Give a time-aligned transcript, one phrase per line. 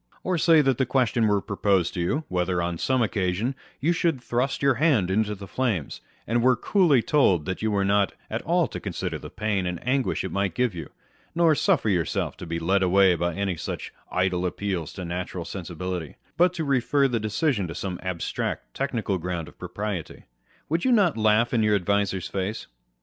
[0.23, 3.93] Or say that the question were proposed to you â€" whether, on some occasion, you
[3.93, 8.13] should thrust your hand into the flames, and were coolly told that you were not
[8.27, 10.89] at all to consider the pain and anguish it might give you,
[11.35, 16.15] nor suffer yourself to be led away by any such idle appeals to natural sensibility,
[16.35, 20.23] but to refer the decision to some abstract, technical ground of propriety, â€"
[20.67, 22.65] would you not laugh in your adviser's face